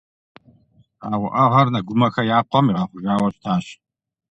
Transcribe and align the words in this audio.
А 1.09 1.11
уӀэгъэр 1.23 1.67
Нэгумэхэ 1.73 2.21
я 2.37 2.39
къуэм 2.49 2.65
игъэхъужауэ 2.71 3.29
щытащ. 3.33 3.65